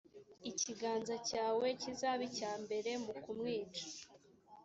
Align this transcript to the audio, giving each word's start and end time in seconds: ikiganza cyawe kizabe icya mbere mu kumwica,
ikiganza 0.51 1.15
cyawe 1.29 1.65
kizabe 1.81 2.23
icya 2.29 2.51
mbere 2.63 2.91
mu 3.03 3.13
kumwica, 3.23 3.83